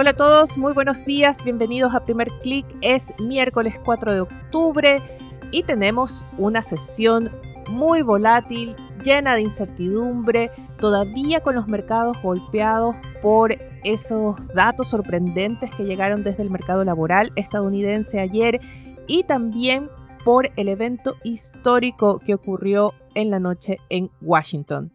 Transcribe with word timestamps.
Hola 0.00 0.10
a 0.10 0.14
todos, 0.14 0.56
muy 0.56 0.74
buenos 0.74 1.04
días, 1.04 1.42
bienvenidos 1.42 1.92
a 1.92 2.04
Primer 2.04 2.28
Click. 2.40 2.64
Es 2.82 3.12
miércoles 3.18 3.74
4 3.84 4.14
de 4.14 4.20
octubre 4.20 5.02
y 5.50 5.64
tenemos 5.64 6.24
una 6.38 6.62
sesión 6.62 7.28
muy 7.70 8.02
volátil, 8.02 8.76
llena 9.02 9.34
de 9.34 9.40
incertidumbre, 9.40 10.52
todavía 10.78 11.40
con 11.40 11.56
los 11.56 11.66
mercados 11.66 12.16
golpeados 12.22 12.94
por 13.22 13.58
esos 13.82 14.36
datos 14.54 14.86
sorprendentes 14.86 15.74
que 15.74 15.82
llegaron 15.82 16.22
desde 16.22 16.44
el 16.44 16.50
mercado 16.50 16.84
laboral 16.84 17.32
estadounidense 17.34 18.20
ayer 18.20 18.60
y 19.08 19.24
también 19.24 19.90
por 20.24 20.52
el 20.54 20.68
evento 20.68 21.16
histórico 21.24 22.20
que 22.20 22.34
ocurrió 22.34 22.94
en 23.16 23.32
la 23.32 23.40
noche 23.40 23.78
en 23.88 24.12
Washington. 24.20 24.92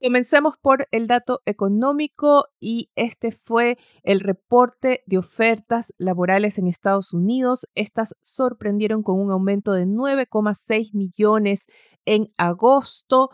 Comencemos 0.00 0.54
por 0.62 0.86
el 0.92 1.08
dato 1.08 1.42
económico 1.44 2.46
y 2.60 2.88
este 2.94 3.32
fue 3.32 3.78
el 4.04 4.20
reporte 4.20 5.02
de 5.06 5.18
ofertas 5.18 5.92
laborales 5.98 6.56
en 6.58 6.68
Estados 6.68 7.12
Unidos. 7.12 7.66
Estas 7.74 8.14
sorprendieron 8.20 9.02
con 9.02 9.18
un 9.18 9.32
aumento 9.32 9.72
de 9.72 9.86
9,6 9.86 10.94
millones 10.94 11.66
en 12.04 12.32
agosto, 12.36 13.30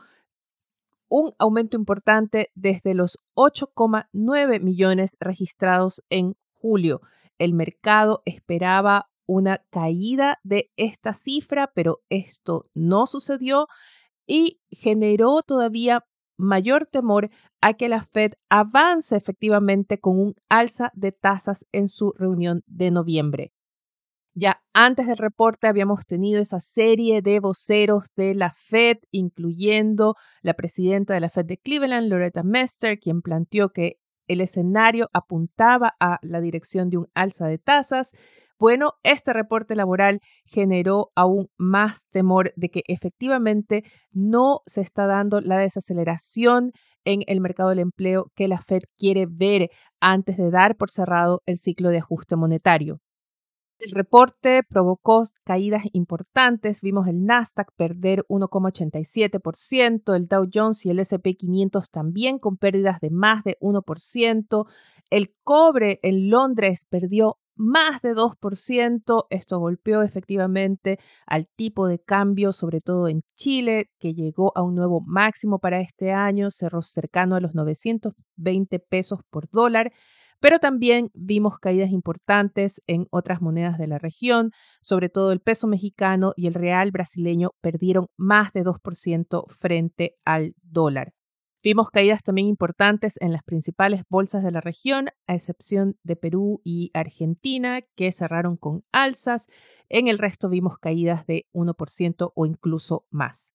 un 1.08 1.34
aumento 1.38 1.76
importante 1.76 2.50
desde 2.54 2.94
los 2.94 3.18
8,9 3.34 4.60
millones 4.60 5.18
registrados 5.20 6.02
en 6.08 6.34
julio. 6.54 7.02
El 7.36 7.52
mercado 7.52 8.22
esperaba 8.24 9.10
una 9.26 9.58
caída 9.68 10.38
de 10.44 10.72
esta 10.76 11.12
cifra, 11.12 11.70
pero 11.74 12.00
esto 12.08 12.70
no 12.72 13.06
sucedió 13.06 13.68
y 14.26 14.62
generó 14.70 15.42
todavía 15.42 16.06
mayor 16.36 16.86
temor 16.86 17.30
a 17.60 17.74
que 17.74 17.88
la 17.88 18.02
Fed 18.02 18.32
avance 18.48 19.16
efectivamente 19.16 19.98
con 19.98 20.18
un 20.18 20.34
alza 20.48 20.90
de 20.94 21.12
tasas 21.12 21.66
en 21.72 21.88
su 21.88 22.12
reunión 22.12 22.62
de 22.66 22.90
noviembre. 22.90 23.52
Ya 24.36 24.62
antes 24.72 25.06
del 25.06 25.16
reporte 25.16 25.68
habíamos 25.68 26.06
tenido 26.06 26.40
esa 26.40 26.58
serie 26.58 27.22
de 27.22 27.38
voceros 27.38 28.12
de 28.16 28.34
la 28.34 28.52
Fed, 28.52 28.98
incluyendo 29.12 30.16
la 30.42 30.54
presidenta 30.54 31.14
de 31.14 31.20
la 31.20 31.30
Fed 31.30 31.44
de 31.44 31.58
Cleveland, 31.58 32.08
Loretta 32.08 32.42
Mester, 32.42 32.98
quien 32.98 33.22
planteó 33.22 33.68
que 33.68 34.00
el 34.26 34.40
escenario 34.40 35.08
apuntaba 35.12 35.94
a 36.00 36.18
la 36.22 36.40
dirección 36.40 36.90
de 36.90 36.98
un 36.98 37.08
alza 37.14 37.46
de 37.46 37.58
tasas. 37.58 38.10
Bueno, 38.64 38.94
este 39.02 39.34
reporte 39.34 39.76
laboral 39.76 40.20
generó 40.46 41.10
aún 41.14 41.50
más 41.58 42.08
temor 42.08 42.54
de 42.56 42.70
que 42.70 42.82
efectivamente 42.86 43.84
no 44.10 44.62
se 44.64 44.80
está 44.80 45.06
dando 45.06 45.42
la 45.42 45.58
desaceleración 45.58 46.72
en 47.04 47.20
el 47.26 47.42
mercado 47.42 47.68
del 47.68 47.80
empleo 47.80 48.32
que 48.34 48.48
la 48.48 48.62
Fed 48.62 48.84
quiere 48.96 49.26
ver 49.28 49.68
antes 50.00 50.38
de 50.38 50.50
dar 50.50 50.76
por 50.76 50.88
cerrado 50.88 51.42
el 51.44 51.58
ciclo 51.58 51.90
de 51.90 51.98
ajuste 51.98 52.36
monetario. 52.36 53.00
El 53.78 53.90
reporte 53.90 54.62
provocó 54.66 55.24
caídas 55.44 55.82
importantes. 55.92 56.80
Vimos 56.80 57.06
el 57.06 57.26
Nasdaq 57.26 57.70
perder 57.76 58.24
1,87%, 58.30 60.16
el 60.16 60.26
Dow 60.26 60.48
Jones 60.50 60.86
y 60.86 60.88
el 60.88 61.00
SP 61.04 61.36
500 61.36 61.90
también 61.90 62.38
con 62.38 62.56
pérdidas 62.56 62.98
de 63.00 63.10
más 63.10 63.44
de 63.44 63.58
1%. 63.60 64.66
El 65.10 65.34
cobre 65.42 66.00
en 66.02 66.30
Londres 66.30 66.86
perdió 66.88 67.36
más 67.56 68.02
de 68.02 68.14
2%. 68.14 69.26
Esto 69.30 69.58
golpeó 69.58 70.02
efectivamente 70.02 70.98
al 71.26 71.46
tipo 71.56 71.86
de 71.86 71.98
cambio, 71.98 72.52
sobre 72.52 72.80
todo 72.80 73.08
en 73.08 73.22
Chile, 73.36 73.90
que 73.98 74.14
llegó 74.14 74.52
a 74.56 74.62
un 74.62 74.74
nuevo 74.74 75.00
máximo 75.00 75.58
para 75.58 75.80
este 75.80 76.12
año, 76.12 76.50
cerró 76.50 76.82
cercano 76.82 77.36
a 77.36 77.40
los 77.40 77.54
920 77.54 78.78
pesos 78.78 79.20
por 79.30 79.48
dólar. 79.50 79.92
Pero 80.40 80.58
también 80.58 81.10
vimos 81.14 81.58
caídas 81.58 81.90
importantes 81.90 82.82
en 82.86 83.06
otras 83.10 83.40
monedas 83.40 83.78
de 83.78 83.86
la 83.86 83.98
región, 83.98 84.50
sobre 84.82 85.08
todo 85.08 85.32
el 85.32 85.40
peso 85.40 85.66
mexicano 85.66 86.34
y 86.36 86.48
el 86.48 86.54
real 86.54 86.90
brasileño 86.90 87.52
perdieron 87.62 88.08
más 88.18 88.52
de 88.52 88.62
2% 88.62 89.44
frente 89.48 90.16
al 90.24 90.54
dólar. 90.62 91.12
Vimos 91.64 91.88
caídas 91.88 92.22
también 92.22 92.46
importantes 92.46 93.16
en 93.22 93.32
las 93.32 93.42
principales 93.42 94.02
bolsas 94.10 94.44
de 94.44 94.50
la 94.50 94.60
región, 94.60 95.08
a 95.26 95.34
excepción 95.34 95.96
de 96.02 96.14
Perú 96.14 96.60
y 96.62 96.90
Argentina, 96.92 97.80
que 97.96 98.12
cerraron 98.12 98.58
con 98.58 98.84
alzas. 98.92 99.46
En 99.88 100.08
el 100.08 100.18
resto 100.18 100.50
vimos 100.50 100.78
caídas 100.78 101.26
de 101.26 101.46
1% 101.54 102.32
o 102.34 102.44
incluso 102.44 103.06
más. 103.10 103.53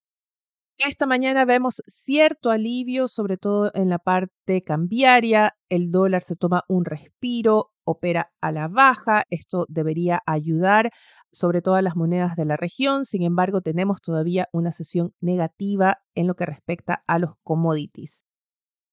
Esta 0.81 1.05
mañana 1.05 1.43
vemos 1.43 1.83
cierto 1.87 2.51
alivio, 2.51 3.09
sobre 3.09 3.35
todo 3.35 3.69
en 3.73 3.89
la 3.89 3.99
parte 3.99 4.63
cambiaria. 4.63 5.57
El 5.67 5.91
dólar 5.91 6.21
se 6.21 6.37
toma 6.37 6.63
un 6.69 6.85
respiro, 6.85 7.71
opera 7.83 8.31
a 8.39 8.53
la 8.53 8.69
baja. 8.69 9.25
Esto 9.29 9.65
debería 9.67 10.21
ayudar 10.25 10.91
sobre 11.33 11.61
todo 11.61 11.75
a 11.75 11.81
las 11.81 11.97
monedas 11.97 12.37
de 12.37 12.45
la 12.45 12.55
región. 12.55 13.03
Sin 13.03 13.23
embargo, 13.23 13.59
tenemos 13.59 14.01
todavía 14.01 14.47
una 14.53 14.71
sesión 14.71 15.13
negativa 15.19 15.97
en 16.15 16.27
lo 16.27 16.35
que 16.35 16.45
respecta 16.45 17.03
a 17.07 17.19
los 17.19 17.31
commodities. 17.43 18.23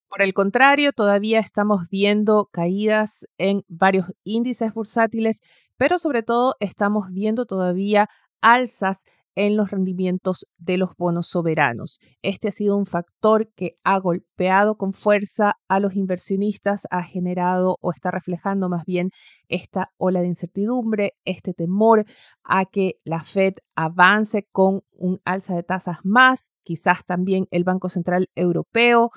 Por 0.09 0.23
el 0.23 0.35
contrario, 0.35 0.93
todavía 0.93 1.39
estamos 1.39 1.83
viendo 1.89 2.49
caídas 2.51 3.29
en 3.39 3.63
varios 3.69 4.07
índices 4.25 4.75
bursátiles, 4.75 5.41
pero 5.77 6.01
sobre 6.01 6.25
todo 6.25 6.57
estamos 6.59 7.11
viendo 7.13 7.47
todavía 7.47 8.09
alzas 8.41 9.05
en 9.37 9.57
los 9.57 9.71
rendimientos 9.71 10.47
de 10.57 10.79
los 10.79 10.91
bonos 10.97 11.29
soberanos. 11.29 12.01
Este 12.23 12.49
ha 12.49 12.51
sido 12.51 12.77
un 12.77 12.87
factor 12.87 13.49
que 13.55 13.77
ha 13.85 13.99
golpeado 13.99 14.77
con 14.77 14.93
fuerza 14.93 15.55
a 15.69 15.79
los 15.79 15.95
inversionistas, 15.95 16.87
ha 16.91 17.05
generado 17.05 17.77
o 17.81 17.93
está 17.93 18.11
reflejando 18.11 18.69
más 18.69 18.85
bien 18.85 19.11
esta 19.49 19.91
ola 19.99 20.23
de 20.23 20.29
incertidumbre, 20.29 21.13
este 21.25 21.53
temor 21.53 22.05
a 22.43 22.65
que 22.65 22.95
la 23.05 23.23
Fed 23.23 23.55
avance 23.77 24.49
con 24.51 24.81
un 24.93 25.21
alza 25.25 25.55
de 25.55 25.63
tasas 25.63 25.99
más, 26.03 26.51
quizás 26.65 27.05
también 27.05 27.47
el 27.51 27.65
Banco 27.65 27.89
Central 27.89 28.29
Europeo. 28.35 29.11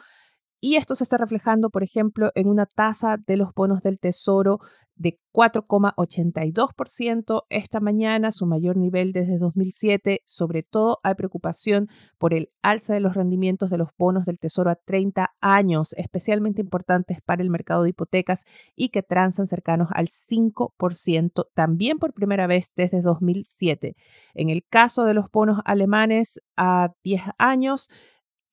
Y 0.62 0.76
esto 0.76 0.96
se 0.96 1.06
está 1.06 1.18
reflejando, 1.18 1.70
por 1.70 1.84
ejemplo, 1.84 2.32
en 2.36 2.48
una 2.48 2.66
tasa 2.66 3.18
de 3.18 3.38
los 3.38 3.54
bonos 3.54 3.82
del 3.82 4.00
Tesoro 4.00 4.60
de 5.00 5.18
4,82% 5.34 7.44
esta 7.50 7.80
mañana, 7.80 8.32
su 8.32 8.46
mayor 8.46 8.76
nivel 8.76 9.14
desde 9.14 9.38
2007. 9.38 10.22
Sobre 10.26 10.64
todo 10.64 11.00
hay 11.04 11.16
preocupación 11.16 11.88
por 12.18 12.34
el 12.34 12.50
alza 12.62 12.94
de 12.94 13.00
los 13.00 13.16
rendimientos 13.16 13.70
de 13.70 13.78
los 13.78 13.90
bonos 13.98 14.26
del 14.26 14.40
Tesoro 14.40 14.70
a 14.70 14.76
30 14.76 15.30
años, 15.40 15.94
especialmente 15.94 16.60
importantes 16.62 17.20
para 17.26 17.42
el 17.42 17.50
mercado 17.50 17.84
de 17.84 17.92
hipotecas 17.92 18.44
y 18.76 18.90
que 18.90 19.02
transan 19.02 19.48
cercanos 19.48 19.88
al 19.94 20.10
5%, 20.10 21.46
también 21.54 21.98
por 21.98 22.14
primera 22.14 22.46
vez 22.46 22.74
desde 22.76 23.02
2007. 23.02 23.96
En 24.34 24.50
el 24.50 24.66
caso 24.70 25.06
de 25.06 25.14
los 25.14 25.32
bonos 25.32 25.60
alemanes 25.64 26.42
a 26.58 26.90
10 27.04 27.22
años, 27.38 27.90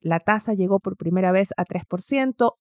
la 0.07 0.21
tasa 0.21 0.55
llegó 0.55 0.79
por 0.79 0.97
primera 0.97 1.33
vez 1.33 1.51
a 1.57 1.65
3%, 1.65 2.55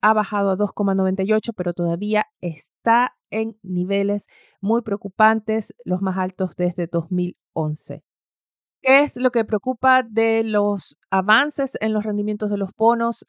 ha 0.00 0.12
bajado 0.14 0.50
a 0.50 0.56
2,98, 0.56 1.52
pero 1.56 1.72
todavía 1.72 2.26
está 2.40 3.16
en 3.30 3.58
niveles 3.62 4.26
muy 4.60 4.82
preocupantes, 4.82 5.74
los 5.84 6.02
más 6.02 6.16
altos 6.18 6.54
desde 6.56 6.86
2011. 6.86 8.04
¿Qué 8.80 9.00
es 9.00 9.16
lo 9.16 9.30
que 9.30 9.44
preocupa 9.44 10.04
de 10.04 10.44
los 10.44 10.98
avances 11.10 11.76
en 11.80 11.92
los 11.92 12.04
rendimientos 12.04 12.48
de 12.48 12.58
los 12.58 12.70
bonos? 12.76 13.26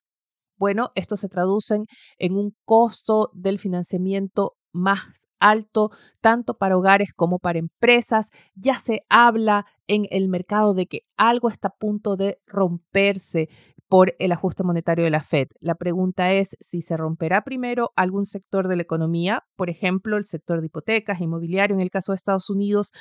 Bueno, 0.57 0.91
esto 0.93 1.17
se 1.17 1.27
traducen 1.27 1.85
en 2.19 2.35
un 2.35 2.55
costo 2.65 3.31
del 3.33 3.57
financiamiento 3.57 4.53
más 4.71 5.28
alto, 5.39 5.91
tanto 6.21 6.57
para 6.57 6.77
hogares 6.77 7.13
como 7.13 7.39
para 7.39 7.59
empresas. 7.59 8.31
Ya 8.55 8.79
se 8.79 9.03
habla 9.09 9.65
en 9.87 10.05
el 10.11 10.29
mercado 10.29 10.73
de 10.73 10.87
que 10.87 11.01
algo 11.17 11.49
está 11.49 11.69
a 11.69 11.75
punto 11.75 12.15
de 12.15 12.39
romperse 12.45 13.49
por 13.89 14.15
el 14.19 14.31
ajuste 14.31 14.63
monetario 14.63 15.03
de 15.03 15.09
la 15.09 15.23
Fed. 15.23 15.47
La 15.59 15.75
pregunta 15.75 16.31
es 16.31 16.55
si 16.59 16.81
se 16.81 16.95
romperá 16.95 17.43
primero 17.43 17.91
algún 17.95 18.23
sector 18.23 18.67
de 18.67 18.75
la 18.75 18.83
economía, 18.83 19.45
por 19.55 19.69
ejemplo, 19.69 20.15
el 20.15 20.25
sector 20.25 20.61
de 20.61 20.67
hipotecas, 20.67 21.19
inmobiliario 21.19 21.75
en 21.75 21.81
el 21.81 21.89
caso 21.89 22.11
de 22.11 22.17
Estados 22.17 22.51
Unidos, 22.51 22.91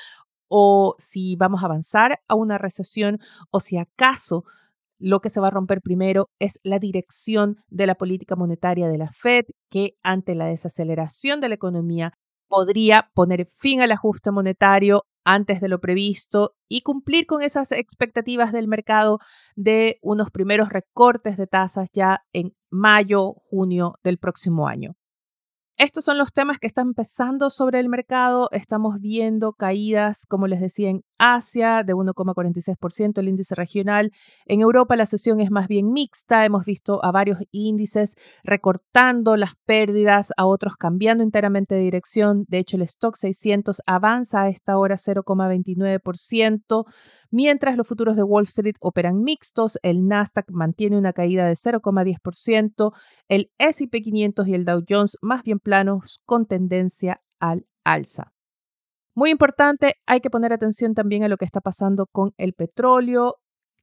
o 0.49 0.94
si 0.99 1.37
vamos 1.37 1.62
a 1.62 1.67
avanzar 1.67 2.20
a 2.26 2.34
una 2.34 2.56
recesión, 2.56 3.19
o 3.50 3.61
si 3.61 3.76
acaso 3.76 4.44
lo 4.99 5.20
que 5.20 5.31
se 5.31 5.41
va 5.41 5.49
a 5.49 5.52
romper 5.52 5.81
primero 5.81 6.31
es 6.38 6.58
la 6.62 6.79
dirección 6.79 7.56
de 7.69 7.87
la 7.87 7.94
política 7.94 8.34
monetaria 8.34 8.88
de 8.88 8.99
la 8.99 9.12
Fed, 9.12 9.44
que 9.70 9.96
ante 10.02 10.34
la 10.34 10.46
desaceleración 10.46 11.41
de 11.41 11.49
la 11.50 11.55
economía 11.55 12.14
podría 12.49 13.11
poner 13.15 13.50
fin 13.59 13.81
al 13.81 13.93
ajuste 13.93 14.31
monetario 14.31 15.05
antes 15.25 15.61
de 15.61 15.69
lo 15.69 15.79
previsto 15.79 16.55
y 16.69 16.81
cumplir 16.81 17.27
con 17.27 17.43
esas 17.43 17.71
expectativas 17.73 18.53
del 18.53 18.67
mercado 18.67 19.19
de 19.56 19.99
unos 20.00 20.31
primeros 20.31 20.71
recortes 20.71 21.37
de 21.37 21.47
tasas 21.47 21.91
ya 21.93 22.25
en 22.33 22.55
mayo, 22.71 23.35
junio 23.50 23.99
del 24.03 24.19
próximo 24.19 24.69
año. 24.69 24.97
Estos 25.77 26.05
son 26.05 26.19
los 26.19 26.33
temas 26.33 26.59
que 26.59 26.67
están 26.67 26.89
empezando 26.89 27.50
sobre 27.50 27.79
el 27.79 27.89
mercado. 27.89 28.49
Estamos 28.51 29.01
viendo 29.01 29.53
caídas, 29.53 30.27
como 30.27 30.49
les 30.49 30.61
decía, 30.61 30.91
en 30.91 31.05
Asia 31.19 31.82
de 31.82 31.94
1,46% 31.94 33.19
el 33.19 33.29
índice 33.29 33.55
regional. 33.55 34.12
En 34.47 34.61
Europa 34.61 34.97
la 34.97 35.06
sesión 35.06 35.41
es 35.41 35.50
más 35.50 35.69
bien 35.69 35.93
mixta. 35.93 36.44
Hemos 36.44 36.65
visto 36.65 37.05
a 37.05 37.12
varios 37.12 37.38
índices 37.50 38.15
recortando 38.44 39.37
las 39.37 39.53
pérdidas, 39.67 40.32
a 40.37 40.47
otros 40.47 40.76
cambiando 40.76 41.25
enteramente 41.25 41.75
de 41.75 41.82
dirección. 41.82 42.44
De 42.49 42.59
hecho, 42.59 42.76
el 42.76 42.82
stock 42.82 43.17
600 43.17 43.82
avanza 43.87 44.43
a 44.43 44.49
esta 44.49 44.79
hora 44.79 44.97
0,29%, 44.97 46.85
mientras 47.31 47.76
los 47.76 47.87
futuros 47.87 48.17
de 48.17 48.23
Wall 48.23 48.44
Street 48.44 48.76
operan 48.81 49.23
mixtos. 49.23 49.79
El 49.82 50.06
Nasdaq 50.06 50.50
mantiene 50.50 50.97
una 50.97 51.12
caída 51.12 51.47
de 51.47 51.55
0,10%. 51.55 52.93
El 53.29 53.50
S&P 53.59 54.03
500 54.03 54.49
y 54.49 54.55
el 54.55 54.65
Dow 54.65 54.82
Jones 54.88 55.17
más 55.20 55.43
bien 55.43 55.59
planos 55.59 56.20
con 56.25 56.47
tendencia 56.47 57.20
al 57.38 57.67
alza. 57.85 58.32
Muy 59.19 59.31
importante, 59.31 59.94
hay 60.06 60.20
que 60.20 60.31
poner 60.31 60.53
atención 60.53 60.94
también 60.94 61.25
a 61.25 61.29
lo 61.29 61.37
que 61.37 61.44
está 61.44 61.61
pasando 61.61 62.06
con 62.06 62.35
el 62.37 62.53
petróleo. 62.53 63.35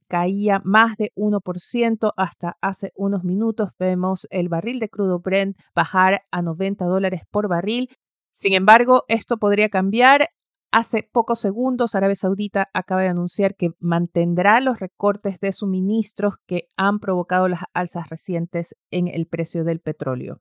Caía 0.08 0.62
más 0.64 0.96
de 0.96 1.12
1% 1.14 2.14
hasta 2.16 2.56
hace 2.62 2.90
unos 2.94 3.22
minutos. 3.22 3.68
Vemos 3.78 4.26
el 4.30 4.48
barril 4.48 4.80
de 4.80 4.88
crudo 4.88 5.20
Brent 5.20 5.58
bajar 5.74 6.22
a 6.30 6.40
90 6.40 6.86
dólares 6.86 7.20
por 7.30 7.48
barril. 7.48 7.90
Sin 8.32 8.54
embargo, 8.54 9.04
esto 9.08 9.36
podría 9.36 9.68
cambiar. 9.68 10.30
Hace 10.72 11.06
pocos 11.12 11.38
segundos, 11.38 11.94
Arabia 11.94 12.14
Saudita 12.14 12.70
acaba 12.72 13.02
de 13.02 13.08
anunciar 13.08 13.56
que 13.56 13.72
mantendrá 13.78 14.62
los 14.62 14.80
recortes 14.80 15.38
de 15.38 15.52
suministros 15.52 16.36
que 16.46 16.62
han 16.78 16.98
provocado 16.98 17.46
las 17.48 17.60
alzas 17.74 18.08
recientes 18.08 18.74
en 18.90 19.06
el 19.06 19.26
precio 19.26 19.64
del 19.64 19.80
petróleo. 19.80 20.40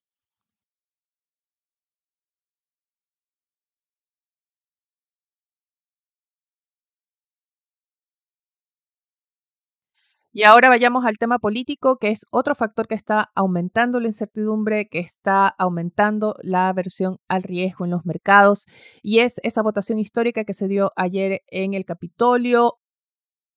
Y 10.38 10.44
ahora 10.44 10.68
vayamos 10.68 11.06
al 11.06 11.18
tema 11.18 11.40
político, 11.40 11.96
que 11.96 12.10
es 12.10 12.26
otro 12.30 12.56
factor 12.56 12.90
que 12.90 12.96
está 12.96 13.32
aumentando 13.36 14.02
la 14.02 14.08
incertidumbre, 14.08 14.90
que 14.90 15.00
está 15.00 15.48
aumentando 15.48 16.36
la 16.42 16.68
aversión 16.68 17.20
al 17.30 17.42
riesgo 17.42 17.86
en 17.86 17.92
los 17.92 18.06
mercados, 18.06 18.66
y 19.02 19.20
es 19.20 19.40
esa 19.44 19.64
votación 19.64 19.98
histórica 19.98 20.44
que 20.44 20.54
se 20.54 20.68
dio 20.68 20.92
ayer 20.98 21.40
en 21.48 21.74
el 21.74 21.86
Capitolio. 21.86 22.74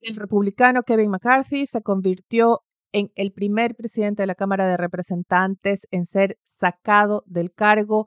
El 0.00 0.14
republicano 0.14 0.84
Kevin 0.84 1.10
McCarthy 1.10 1.66
se 1.66 1.82
convirtió 1.82 2.60
en 2.92 3.10
el 3.16 3.32
primer 3.32 3.74
presidente 3.74 4.22
de 4.22 4.28
la 4.28 4.36
Cámara 4.36 4.68
de 4.68 4.76
Representantes 4.76 5.88
en 5.90 6.06
ser 6.06 6.38
sacado 6.44 7.24
del 7.26 7.52
cargo 7.52 8.06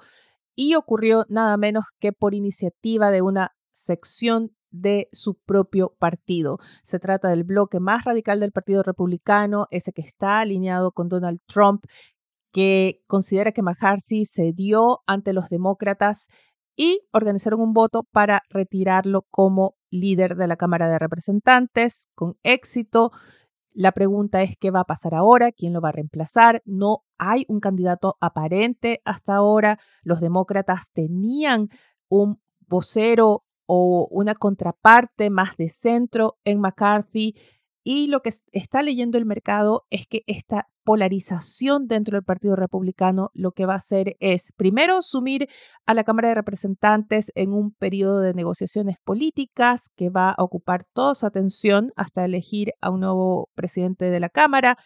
y 0.56 0.75
ocurrió 0.75 1.25
nada 1.27 1.57
menos 1.57 1.83
que 2.00 2.13
por 2.13 2.33
iniciativa 2.33 3.12
de 3.12 3.21
una 3.21 3.51
sección 3.73 4.56
de 4.71 5.09
su 5.12 5.35
propio 5.35 5.95
partido. 6.00 6.57
Se 6.83 7.00
trata 7.00 7.29
del 7.29 7.44
bloque 7.44 7.79
más 7.79 8.06
radical 8.06 8.39
del 8.39 8.51
Partido 8.51 8.83
Republicano, 8.83 9.68
ese 9.69 9.91
que 9.94 10.01
está 10.01 10.39
alineado 10.39 10.91
con 10.91 11.09
Donald 11.09 11.39
Trump, 11.45 11.83
que 12.51 13.01
considera 13.07 13.51
que 13.51 13.62
McCarthy 13.62 14.25
cedió 14.25 15.01
ante 15.06 15.33
los 15.33 15.50
demócratas 15.50 16.27
y 16.75 17.01
organizaron 17.12 17.62
un 17.62 17.73
voto 17.73 18.03
para 18.12 18.41
retirarlo 18.50 19.25
como 19.29 19.75
líder 19.89 20.35
de 20.35 20.47
la 20.47 20.56
Cámara 20.56 20.89
de 20.89 21.00
Representantes 21.00 22.07
con 22.15 22.38
éxito. 22.44 23.12
La 23.73 23.91
pregunta 23.91 24.41
es 24.41 24.56
qué 24.59 24.71
va 24.71 24.81
a 24.81 24.85
pasar 24.85 25.13
ahora, 25.13 25.51
quién 25.51 25.73
lo 25.73 25.81
va 25.81 25.89
a 25.89 25.94
reemplazar. 25.94 26.62
No 26.65 27.03
hay 27.18 27.45
un 27.47 27.59
candidato 27.59 28.18
aparente 28.19 29.01
hasta 29.06 29.35
ahora. 29.35 29.79
Los 30.03 30.21
demócratas 30.21 30.91
tenían 30.91 31.69
un 32.09 32.41
vocero 32.68 33.44
o 33.73 34.06
una 34.12 34.35
contraparte 34.35 35.29
más 35.29 35.56
de 35.56 35.69
centro 35.69 36.35
en 36.44 36.59
McCarthy. 36.59 37.35
Y 37.85 38.07
lo 38.07 38.19
que 38.19 38.33
está 38.51 38.81
leyendo 38.81 39.18
el 39.18 39.25
mercado 39.25 39.85
es 39.89 40.07
que 40.07 40.23
esta 40.27 40.68
polarización 40.83 41.88
dentro 41.88 42.18
del 42.18 42.25
Partido 42.25 42.57
Republicano 42.57 43.29
lo 43.33 43.53
que 43.53 43.65
va 43.65 43.75
a 43.75 43.77
hacer 43.77 44.18
es, 44.19 44.51
primero, 44.57 45.01
sumir 45.01 45.47
a 45.85 45.94
la 45.94 46.03
Cámara 46.03 46.27
de 46.27 46.35
Representantes 46.35 47.31
en 47.33 47.53
un 47.53 47.71
periodo 47.71 48.19
de 48.19 48.33
negociaciones 48.33 48.97
políticas 49.06 49.89
que 49.95 50.09
va 50.09 50.31
a 50.31 50.44
ocupar 50.44 50.85
toda 50.91 51.15
su 51.15 51.25
atención 51.25 51.94
hasta 51.95 52.25
elegir 52.25 52.73
a 52.81 52.89
un 52.89 53.00
nuevo 53.00 53.50
presidente 53.56 54.09
de 54.09 54.19
la 54.19 54.27
Cámara, 54.27 54.77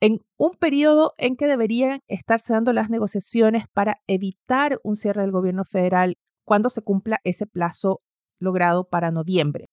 en 0.00 0.20
un 0.38 0.52
periodo 0.52 1.12
en 1.18 1.36
que 1.36 1.46
deberían 1.46 2.00
estarse 2.08 2.54
dando 2.54 2.72
las 2.72 2.88
negociaciones 2.88 3.64
para 3.74 3.98
evitar 4.06 4.80
un 4.82 4.96
cierre 4.96 5.20
del 5.20 5.32
gobierno 5.32 5.64
federal 5.66 6.16
cuando 6.44 6.70
se 6.70 6.80
cumpla 6.80 7.20
ese 7.24 7.46
plazo 7.46 8.00
logrado 8.42 8.84
para 8.84 9.10
noviembre. 9.10 9.68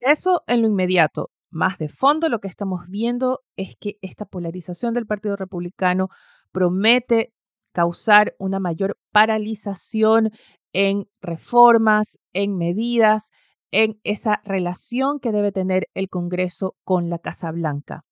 Eso 0.00 0.42
en 0.46 0.62
lo 0.62 0.68
inmediato. 0.68 1.30
Más 1.50 1.78
de 1.78 1.88
fondo, 1.88 2.28
lo 2.28 2.40
que 2.40 2.48
estamos 2.48 2.82
viendo 2.88 3.40
es 3.56 3.76
que 3.78 3.96
esta 4.02 4.24
polarización 4.26 4.94
del 4.94 5.06
Partido 5.06 5.36
Republicano 5.36 6.08
promete 6.52 7.32
causar 7.72 8.34
una 8.38 8.60
mayor 8.60 8.96
paralización 9.12 10.30
en 10.72 11.06
reformas, 11.20 12.18
en 12.32 12.56
medidas, 12.56 13.30
en 13.70 13.98
esa 14.04 14.40
relación 14.44 15.18
que 15.20 15.32
debe 15.32 15.52
tener 15.52 15.86
el 15.94 16.08
Congreso 16.08 16.76
con 16.84 17.10
la 17.10 17.18
Casa 17.18 17.50
Blanca. 17.50 18.02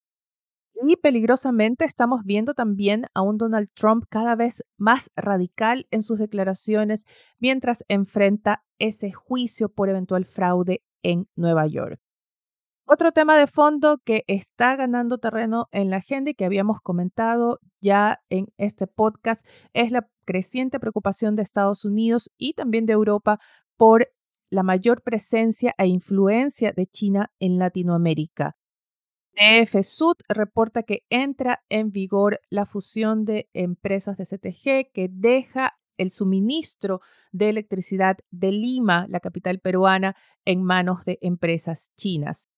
Y 0.83 0.97
peligrosamente 0.97 1.85
estamos 1.85 2.23
viendo 2.25 2.53
también 2.53 3.07
a 3.15 3.23
un 3.23 3.39
Donald 3.39 3.71
Trump 3.75 4.05
cada 4.11 4.37
vez 4.37 4.63
más 4.77 5.11
radical 5.17 5.87
en 5.91 6.03
sus 6.03 6.19
declaraciones 6.19 7.07
mientras 7.39 7.85
enfrenta 7.89 8.63
ese 8.79 9.11
juicio 9.11 9.71
por 9.71 9.89
eventual 9.89 10.27
fraude 10.27 10.83
en 11.03 11.29
Nueva 11.35 11.67
York. 11.67 11.99
Otro 12.85 13.11
tema 13.13 13.37
de 13.37 13.47
fondo 13.47 13.99
que 14.05 14.23
está 14.29 14.77
ganando 14.77 15.19
terreno 15.19 15.67
en 15.73 15.91
la 15.91 15.97
agenda 15.97 16.31
y 16.31 16.35
que 16.35 16.45
habíamos 16.45 16.81
comentado 16.83 17.59
ya 17.81 18.21
en 18.29 18.47
este 18.59 18.87
podcast 18.87 19.45
es 19.73 19.91
la 19.91 20.09
creciente 20.25 20.79
preocupación 20.79 21.37
de 21.37 21.43
Estados 21.43 21.85
Unidos 21.85 22.31
y 22.37 22.53
también 22.53 22.87
de 22.87 22.93
Europa 22.93 23.39
por 23.77 24.09
la 24.51 24.63
mayor 24.63 25.03
presencia 25.03 25.75
e 25.79 25.87
influencia 25.87 26.73
de 26.73 26.87
China 26.87 27.33
en 27.41 27.59
Latinoamérica. 27.59 28.57
DF 29.37 29.83
reporta 30.29 30.83
que 30.83 31.05
entra 31.11 31.63
en 31.69 31.93
vigor 31.93 32.41
la 32.49 32.65
fusión 32.65 33.27
de 33.27 33.51
empresas 33.53 34.17
de 34.17 34.25
CTG 34.25 34.91
que 34.93 35.09
deja 35.11 35.79
el 35.99 36.11
suministro 36.11 37.01
de 37.33 37.51
electricidad 37.51 38.17
de 38.31 38.53
Lima, 38.53 39.07
la 39.09 39.21
capital 39.21 39.61
peruana, 39.61 40.17
en 40.47 40.63
manos 40.63 41.05
de 41.05 41.19
empresas 41.21 41.91
chinas. 41.97 42.49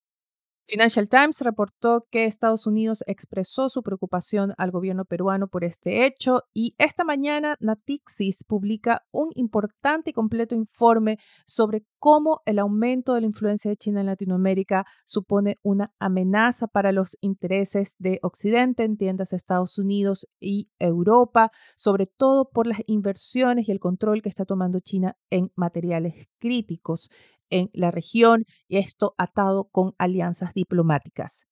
Financial 0.69 1.09
Times 1.09 1.41
reportó 1.41 2.05
que 2.11 2.25
Estados 2.25 2.67
Unidos 2.67 3.03
expresó 3.07 3.69
su 3.69 3.81
preocupación 3.81 4.53
al 4.59 4.69
gobierno 4.69 5.03
peruano 5.03 5.47
por 5.47 5.63
este 5.63 6.05
hecho 6.05 6.43
y 6.53 6.75
esta 6.77 7.03
mañana 7.03 7.57
Natixis 7.59 8.43
publica 8.43 9.03
un 9.11 9.31
importante 9.33 10.11
y 10.11 10.13
completo 10.13 10.53
informe 10.53 11.17
sobre 11.47 11.85
cómo 11.97 12.41
el 12.45 12.59
aumento 12.59 13.15
de 13.15 13.21
la 13.21 13.27
influencia 13.27 13.71
de 13.71 13.77
China 13.77 14.01
en 14.01 14.05
Latinoamérica 14.05 14.85
supone 15.05 15.57
una 15.63 15.91
amenaza 15.97 16.67
para 16.67 16.91
los 16.91 17.17
intereses 17.19 17.95
de 17.97 18.19
Occidente, 18.21 18.83
en 18.83 18.95
tiendas 18.95 19.33
Estados 19.33 19.79
Unidos 19.79 20.27
y 20.39 20.69
Europa, 20.77 21.51
sobre 21.75 22.05
todo 22.05 22.47
por 22.47 22.67
las 22.67 22.81
inversiones 22.85 23.67
y 23.67 23.71
el 23.71 23.79
control 23.79 24.21
que 24.21 24.29
está 24.29 24.45
tomando 24.45 24.79
China 24.81 25.17
en 25.31 25.51
materiales 25.55 26.27
críticos 26.37 27.09
en 27.49 27.69
la 27.73 27.91
región 27.91 28.45
y 28.67 28.77
esto 28.77 29.13
atado 29.17 29.67
con 29.71 29.93
alianzas 29.97 30.53
diplomáticas. 30.53 31.45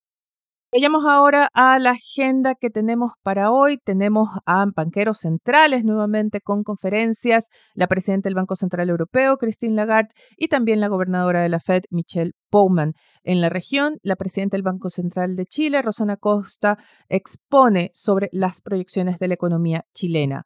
Vayamos 0.70 1.06
ahora 1.08 1.50
a 1.54 1.80
la 1.80 1.92
agenda 1.92 2.54
que 2.54 2.70
tenemos 2.70 3.14
para 3.24 3.52
hoy. 3.52 3.78
Tenemos 3.78 4.28
a 4.46 4.66
banqueros 4.76 5.20
centrales 5.20 5.86
nuevamente 5.86 6.42
con 6.42 6.64
conferencias, 6.64 7.48
la 7.74 7.88
presidenta 7.88 8.28
del 8.28 8.36
Banco 8.36 8.58
Central 8.58 8.90
Europeo, 8.90 9.38
Christine 9.38 9.76
Lagarde, 9.76 10.10
y 10.36 10.50
también 10.50 10.82
la 10.82 10.90
gobernadora 10.90 11.42
de 11.42 11.48
la 11.48 11.62
Fed, 11.62 11.84
Michelle 11.90 12.34
Bowman. 12.52 12.92
En 13.24 13.40
la 13.40 13.48
región, 13.48 13.98
la 14.04 14.18
presidenta 14.18 14.58
del 14.58 14.64
Banco 14.64 14.90
Central 14.90 15.38
de 15.38 15.46
Chile, 15.46 15.82
Rosana 15.82 16.18
Costa, 16.18 16.78
expone 17.08 17.90
sobre 17.94 18.28
las 18.34 18.60
proyecciones 18.60 19.20
de 19.20 19.30
la 19.30 19.36
economía 19.36 19.84
chilena. 19.94 20.44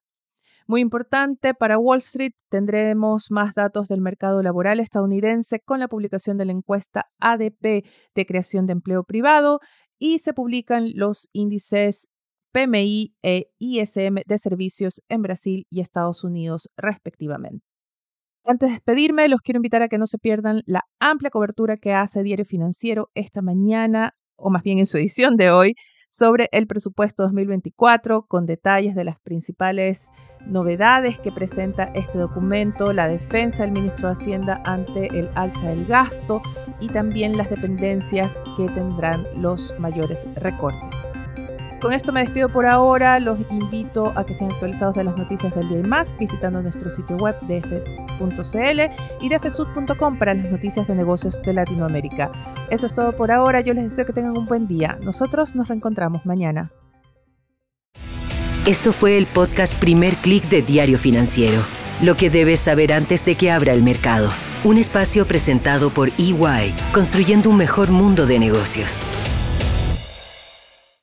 Muy 0.67 0.81
importante 0.81 1.53
para 1.53 1.77
Wall 1.77 1.99
Street, 1.99 2.33
tendremos 2.49 3.31
más 3.31 3.53
datos 3.53 3.87
del 3.87 4.01
mercado 4.01 4.41
laboral 4.41 4.79
estadounidense 4.79 5.59
con 5.59 5.79
la 5.79 5.87
publicación 5.87 6.37
de 6.37 6.45
la 6.45 6.51
encuesta 6.51 7.09
ADP 7.19 7.83
de 8.15 8.25
creación 8.25 8.67
de 8.67 8.73
empleo 8.73 9.03
privado 9.03 9.59
y 9.99 10.19
se 10.19 10.33
publican 10.33 10.91
los 10.95 11.29
índices 11.33 12.09
PMI 12.51 13.13
e 13.23 13.47
ISM 13.59 14.23
de 14.25 14.37
servicios 14.37 15.01
en 15.09 15.21
Brasil 15.21 15.65
y 15.69 15.79
Estados 15.79 16.23
Unidos 16.23 16.69
respectivamente. 16.75 17.65
Antes 18.43 18.69
de 18.69 18.73
despedirme, 18.73 19.29
los 19.29 19.41
quiero 19.41 19.59
invitar 19.59 19.83
a 19.83 19.87
que 19.87 19.97
no 19.97 20.07
se 20.07 20.17
pierdan 20.17 20.63
la 20.65 20.81
amplia 20.99 21.29
cobertura 21.29 21.77
que 21.77 21.93
hace 21.93 22.23
Diario 22.23 22.45
Financiero 22.45 23.09
esta 23.13 23.41
mañana, 23.41 24.15
o 24.35 24.49
más 24.49 24.63
bien 24.63 24.79
en 24.79 24.87
su 24.87 24.97
edición 24.97 25.37
de 25.37 25.51
hoy, 25.51 25.75
sobre 26.11 26.49
el 26.51 26.67
presupuesto 26.67 27.23
2024 27.23 28.23
con 28.27 28.45
detalles 28.45 28.95
de 28.95 29.05
las 29.05 29.17
principales 29.17 30.11
novedades 30.45 31.17
que 31.19 31.31
presenta 31.31 31.85
este 31.95 32.17
documento, 32.17 32.91
la 32.91 33.07
defensa 33.07 33.63
del 33.63 33.71
ministro 33.71 34.07
de 34.09 34.13
Hacienda 34.13 34.61
ante 34.65 35.07
el 35.17 35.29
alza 35.35 35.69
del 35.69 35.85
gasto 35.85 36.41
y 36.81 36.89
también 36.89 37.37
las 37.37 37.49
dependencias 37.49 38.35
que 38.57 38.65
tendrán 38.65 39.25
los 39.41 39.73
mayores 39.79 40.27
recortes. 40.35 41.20
Con 41.81 41.93
esto 41.93 42.11
me 42.11 42.19
despido 42.19 42.49
por 42.49 42.67
ahora. 42.67 43.19
Los 43.19 43.39
invito 43.49 44.13
a 44.15 44.23
que 44.23 44.35
sean 44.35 44.51
actualizados 44.51 44.95
de 44.95 45.03
las 45.03 45.17
noticias 45.17 45.53
del 45.55 45.67
día 45.67 45.79
y 45.79 45.83
más 45.83 46.15
visitando 46.17 46.61
nuestro 46.61 46.91
sitio 46.91 47.17
web 47.17 47.35
dfs.cl 47.41 48.81
y 49.19 49.29
dfsud.com 49.29 50.19
para 50.19 50.35
las 50.35 50.45
noticias 50.51 50.87
de 50.87 50.93
negocios 50.93 51.41
de 51.41 51.53
Latinoamérica. 51.53 52.31
Eso 52.69 52.85
es 52.85 52.93
todo 52.93 53.13
por 53.13 53.31
ahora. 53.31 53.61
Yo 53.61 53.73
les 53.73 53.85
deseo 53.85 54.05
que 54.05 54.13
tengan 54.13 54.37
un 54.37 54.45
buen 54.45 54.67
día. 54.67 54.99
Nosotros 55.03 55.55
nos 55.55 55.69
reencontramos 55.69 56.27
mañana. 56.27 56.71
Esto 58.67 58.93
fue 58.93 59.17
el 59.17 59.25
podcast 59.25 59.73
Primer 59.79 60.13
Click 60.17 60.47
de 60.49 60.61
Diario 60.61 60.99
Financiero. 60.99 61.63
Lo 62.03 62.15
que 62.15 62.29
debes 62.29 62.59
saber 62.59 62.93
antes 62.93 63.25
de 63.25 63.33
que 63.33 63.49
abra 63.49 63.73
el 63.73 63.81
mercado. 63.81 64.29
Un 64.63 64.77
espacio 64.77 65.25
presentado 65.25 65.89
por 65.89 66.09
EY, 66.19 66.75
construyendo 66.93 67.49
un 67.49 67.57
mejor 67.57 67.89
mundo 67.89 68.27
de 68.27 68.37
negocios. 68.37 69.01